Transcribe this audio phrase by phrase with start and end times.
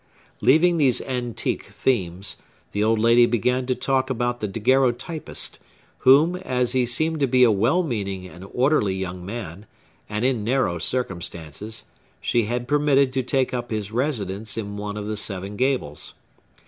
[0.41, 2.35] Leaving these antique themes,
[2.71, 5.59] the old lady began to talk about the daguerreotypist,
[5.99, 9.67] whom, as he seemed to be a well meaning and orderly young man,
[10.09, 11.83] and in narrow circumstances,
[12.19, 16.15] she had permitted to take up his residence in one of the seven gables.